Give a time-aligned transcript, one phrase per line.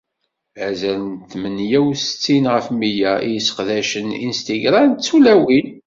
[0.67, 5.67] Azal n tmenya-usettin ɣef mya n yiseqdacen n Instagram d tulawin.